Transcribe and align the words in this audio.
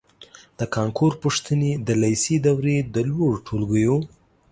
د 0.59 0.61
کانکور 0.75 1.11
پوښتنې 1.23 1.71
د 1.87 1.89
لېسې 2.01 2.35
دورې 2.45 2.77
د 2.93 2.95
لوړو 3.09 3.37
ټولګیو 3.47 3.95